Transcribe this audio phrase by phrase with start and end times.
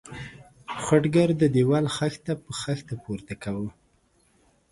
[0.83, 3.69] خټګر د دېوال خښته په خښته پورته کاوه.